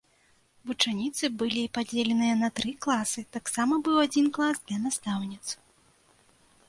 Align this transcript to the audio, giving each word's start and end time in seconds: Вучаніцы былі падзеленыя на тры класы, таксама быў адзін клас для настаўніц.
Вучаніцы 0.69 1.29
былі 1.41 1.65
падзеленыя 1.77 2.35
на 2.39 2.49
тры 2.59 2.71
класы, 2.85 3.25
таксама 3.37 3.73
быў 3.89 4.03
адзін 4.05 4.33
клас 4.39 4.57
для 4.67 4.77
настаўніц. 4.87 5.45